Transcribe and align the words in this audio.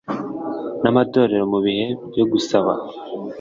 n’amatorero 0.81 1.43
mu 1.51 1.59
bihe 1.65 1.85
byo 2.11 2.23
gusaba 2.31 2.71